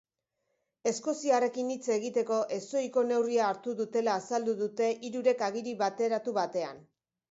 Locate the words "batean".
6.45-6.87